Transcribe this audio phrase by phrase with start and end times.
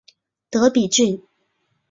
[0.49, 1.21] 德比郡。